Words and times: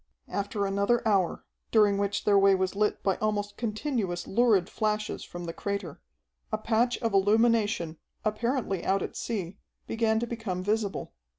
After 0.29 0.65
another 0.65 1.07
hour, 1.07 1.45
during 1.69 1.99
which 1.99 2.25
their 2.25 2.39
way 2.39 2.55
was 2.55 2.75
lit 2.75 3.03
by 3.03 3.17
almost 3.17 3.55
continuous 3.55 4.25
lurid 4.25 4.67
flashes 4.67 5.23
from 5.23 5.43
the 5.43 5.53
crater, 5.53 6.01
a 6.51 6.57
patch 6.57 6.97
of 7.03 7.13
illumination, 7.13 7.99
apparently 8.25 8.83
out 8.83 9.03
at 9.03 9.15
sea, 9.15 9.59
began 9.85 10.19
to 10.19 10.25
become 10.25 10.63
visible. 10.63 11.13